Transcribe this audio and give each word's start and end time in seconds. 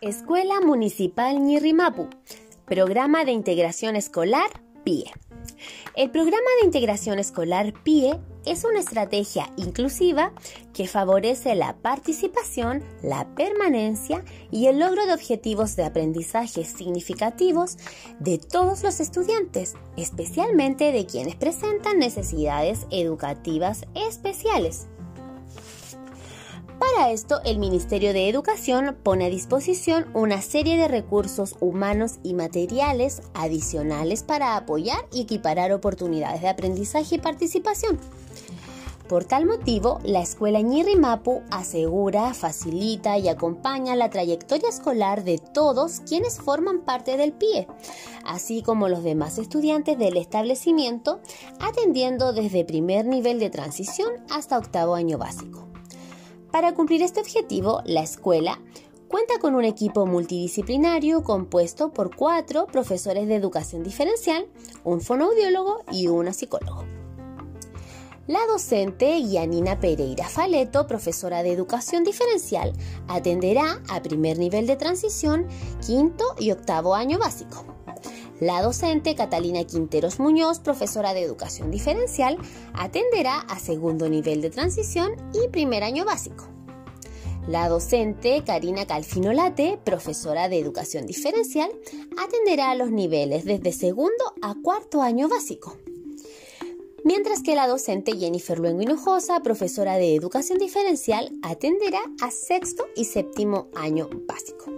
Escuela 0.00 0.60
Municipal 0.60 1.40
Ñirrimapu, 1.40 2.08
Programa 2.64 3.24
de 3.24 3.32
Integración 3.32 3.96
Escolar 3.96 4.48
PIE. 4.84 5.10
El 5.96 6.10
programa 6.12 6.46
de 6.60 6.66
integración 6.66 7.18
escolar 7.18 7.74
PIE 7.82 8.20
es 8.50 8.64
una 8.64 8.80
estrategia 8.80 9.52
inclusiva 9.56 10.32
que 10.72 10.88
favorece 10.88 11.54
la 11.54 11.76
participación, 11.76 12.82
la 13.02 13.34
permanencia 13.34 14.24
y 14.50 14.66
el 14.66 14.78
logro 14.78 15.06
de 15.06 15.12
objetivos 15.12 15.76
de 15.76 15.84
aprendizaje 15.84 16.64
significativos 16.64 17.76
de 18.20 18.38
todos 18.38 18.82
los 18.82 19.00
estudiantes, 19.00 19.74
especialmente 19.96 20.92
de 20.92 21.06
quienes 21.06 21.36
presentan 21.36 21.98
necesidades 21.98 22.86
educativas 22.90 23.84
especiales. 23.94 24.88
Para 26.98 27.12
esto, 27.12 27.40
el 27.44 27.60
Ministerio 27.60 28.12
de 28.12 28.28
Educación 28.28 28.96
pone 29.04 29.26
a 29.26 29.30
disposición 29.30 30.06
una 30.14 30.42
serie 30.42 30.76
de 30.76 30.88
recursos 30.88 31.54
humanos 31.60 32.18
y 32.24 32.34
materiales 32.34 33.22
adicionales 33.34 34.24
para 34.24 34.56
apoyar 34.56 35.06
y 35.12 35.20
equiparar 35.20 35.70
oportunidades 35.70 36.42
de 36.42 36.48
aprendizaje 36.48 37.14
y 37.14 37.18
participación. 37.18 38.00
Por 39.08 39.24
tal 39.24 39.46
motivo, 39.46 40.00
la 40.02 40.22
escuela 40.22 40.60
Ñirrimapu 40.60 41.42
asegura, 41.52 42.34
facilita 42.34 43.16
y 43.16 43.28
acompaña 43.28 43.94
la 43.94 44.10
trayectoria 44.10 44.68
escolar 44.68 45.22
de 45.22 45.38
todos 45.38 46.00
quienes 46.00 46.40
forman 46.40 46.80
parte 46.80 47.16
del 47.16 47.32
PIE, 47.32 47.68
así 48.24 48.60
como 48.60 48.88
los 48.88 49.04
demás 49.04 49.38
estudiantes 49.38 49.96
del 49.98 50.16
establecimiento, 50.16 51.20
atendiendo 51.60 52.32
desde 52.32 52.64
primer 52.64 53.06
nivel 53.06 53.38
de 53.38 53.50
transición 53.50 54.10
hasta 54.30 54.58
octavo 54.58 54.96
año 54.96 55.16
básico. 55.16 55.67
Para 56.58 56.74
cumplir 56.74 57.02
este 57.02 57.20
objetivo, 57.20 57.82
la 57.84 58.02
escuela 58.02 58.60
cuenta 59.06 59.38
con 59.38 59.54
un 59.54 59.64
equipo 59.64 60.06
multidisciplinario 60.06 61.22
compuesto 61.22 61.92
por 61.92 62.16
cuatro 62.16 62.66
profesores 62.66 63.28
de 63.28 63.36
educación 63.36 63.84
diferencial, 63.84 64.48
un 64.82 65.00
fonoaudiólogo 65.00 65.84
y 65.92 66.08
una 66.08 66.32
psicólogo. 66.32 66.84
La 68.26 68.40
docente 68.48 69.22
Yanina 69.22 69.78
Pereira 69.78 70.28
Faleto, 70.28 70.88
profesora 70.88 71.44
de 71.44 71.52
educación 71.52 72.02
diferencial, 72.02 72.72
atenderá 73.06 73.80
a 73.88 74.02
primer 74.02 74.36
nivel 74.36 74.66
de 74.66 74.74
transición, 74.74 75.46
quinto 75.86 76.34
y 76.40 76.50
octavo 76.50 76.96
año 76.96 77.20
básico. 77.20 77.77
La 78.40 78.62
docente 78.62 79.16
Catalina 79.16 79.64
Quinteros 79.64 80.20
Muñoz, 80.20 80.60
profesora 80.60 81.12
de 81.12 81.22
educación 81.22 81.72
diferencial, 81.72 82.38
atenderá 82.72 83.40
a 83.40 83.58
segundo 83.58 84.08
nivel 84.08 84.42
de 84.42 84.50
transición 84.50 85.10
y 85.34 85.48
primer 85.48 85.82
año 85.82 86.04
básico. 86.04 86.46
La 87.48 87.68
docente 87.68 88.44
Karina 88.46 88.86
Calfinolate, 88.86 89.80
profesora 89.82 90.48
de 90.48 90.60
educación 90.60 91.04
diferencial, 91.06 91.68
atenderá 92.16 92.70
a 92.70 92.74
los 92.76 92.92
niveles 92.92 93.44
desde 93.44 93.72
segundo 93.72 94.34
a 94.40 94.54
cuarto 94.62 95.02
año 95.02 95.28
básico. 95.28 95.76
Mientras 97.04 97.42
que 97.42 97.56
la 97.56 97.66
docente 97.66 98.16
Jennifer 98.16 98.58
Luengo 98.58 98.82
Hinojosa, 98.82 99.40
profesora 99.40 99.96
de 99.96 100.14
educación 100.14 100.58
diferencial, 100.58 101.32
atenderá 101.42 102.02
a 102.20 102.30
sexto 102.30 102.86
y 102.94 103.04
séptimo 103.06 103.68
año 103.74 104.08
básico 104.28 104.77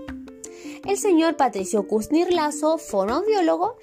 el 0.85 0.99
señor 0.99 1.37
Patricio 1.37 1.87
Kuznir 1.87 2.33
Lazo, 2.33 2.79
fonoaudiólogo, 2.79 3.77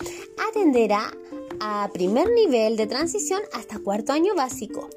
atenderá 0.50 1.12
a 1.59 1.90
primer 1.94 2.30
nivel 2.31 2.78
de 2.78 2.88
transición 2.88 3.42
hasta 3.53 3.80
cuarto 3.80 4.14
año 4.14 4.36
básico. 4.36 4.90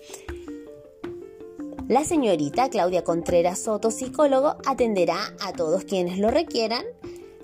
La 1.88 2.04
señorita 2.04 2.70
Claudia 2.70 3.02
Contreras 3.02 3.58
Soto, 3.60 3.90
psicólogo, 3.90 4.56
atenderá 4.66 5.34
a 5.40 5.52
todos 5.52 5.84
quienes 5.84 6.18
lo 6.18 6.30
requieran 6.30 6.84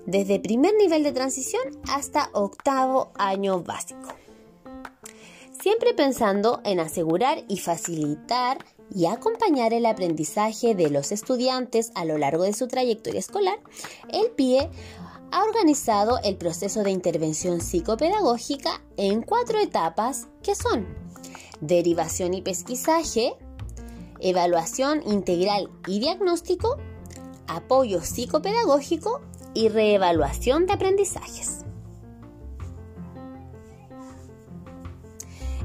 desde 0.07 0.39
primer 0.39 0.75
nivel 0.75 1.03
de 1.03 1.12
transición 1.12 1.62
hasta 1.88 2.31
octavo 2.33 3.11
año 3.17 3.62
básico. 3.62 4.15
Siempre 5.61 5.94
pensando 5.94 6.61
en 6.65 6.78
asegurar 6.78 7.43
y 7.49 7.59
facilitar 7.59 8.65
y 8.95 9.07
acompañar 9.07 9.73
el 9.73 9.87
aprendizaje 9.87 10.75
de 10.75 10.91
los 10.91 11.13
estudiantes 11.13 11.91
a 11.95 12.05
lo 12.05 12.19
largo 12.19 12.45
de 12.45 12.53
su 12.53 12.69
trayectoria 12.69 13.21
escolar, 13.21 13.59
el 14.13 14.31
PIE 14.31 14.71
ha 15.31 15.43
organizado 15.43 16.19
el 16.23 16.37
proceso 16.37 16.83
de 16.83 16.91
intervención 16.91 17.61
psicopedagógica 17.61 18.83
en 18.97 19.23
cuatro 19.23 19.59
etapas 19.59 20.29
que 20.43 20.55
son 20.55 20.87
derivación 21.61 22.35
y 22.35 22.43
pesquisaje, 22.43 23.35
evaluación 24.21 25.03
integral 25.07 25.71
y 25.87 26.01
diagnóstico, 26.01 26.79
apoyo 27.49 28.03
psicopedagógico 28.03 29.21
y 29.55 29.69
reevaluación 29.69 30.67
de 30.67 30.75
aprendizajes. 30.75 31.66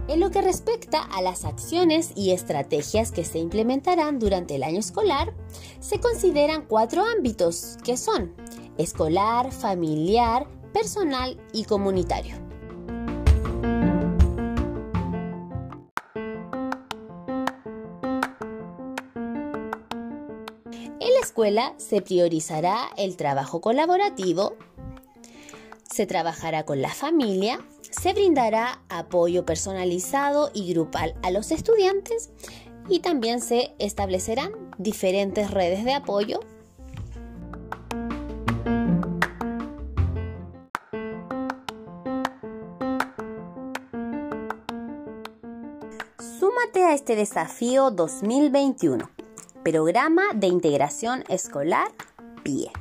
En 0.07 0.19
lo 0.19 0.31
que 0.31 0.41
respecta 0.41 1.01
a 1.01 1.21
las 1.21 1.45
acciones 1.45 2.11
y 2.15 2.31
estrategias 2.31 3.11
que 3.11 3.23
se 3.23 3.39
implementarán 3.39 4.19
durante 4.19 4.55
el 4.55 4.63
año 4.63 4.79
escolar, 4.79 5.33
se 5.79 5.99
consideran 5.99 6.65
cuatro 6.67 7.03
ámbitos 7.05 7.77
que 7.83 7.97
son 7.97 8.33
escolar, 8.77 9.51
familiar, 9.51 10.47
personal 10.73 11.39
y 11.53 11.65
comunitario. 11.65 12.35
En 20.99 21.13
la 21.13 21.19
escuela 21.21 21.73
se 21.77 22.01
priorizará 22.01 22.89
el 22.97 23.17
trabajo 23.17 23.61
colaborativo, 23.61 24.55
se 25.91 26.05
trabajará 26.05 26.63
con 26.63 26.81
la 26.81 26.89
familia, 26.89 27.59
se 27.91 28.13
brindará 28.13 28.81
apoyo 28.89 29.45
personalizado 29.45 30.49
y 30.53 30.73
grupal 30.73 31.15
a 31.23 31.31
los 31.31 31.51
estudiantes 31.51 32.31
y 32.89 32.99
también 32.99 33.41
se 33.41 33.75
establecerán 33.79 34.51
diferentes 34.77 35.51
redes 35.51 35.85
de 35.85 35.93
apoyo 35.93 36.39
Súmate 46.39 46.83
a 46.83 46.93
este 46.93 47.15
desafío 47.15 47.91
2021, 47.91 49.09
Programa 49.63 50.23
de 50.33 50.47
Integración 50.47 51.23
Escolar 51.27 51.91
PIE. 52.43 52.80